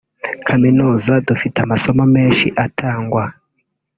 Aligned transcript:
“Kaminuza 0.47 1.13
dufite 1.27 1.57
amasomo 1.65 2.03
menshi 2.15 2.47
atangwa 2.65 3.23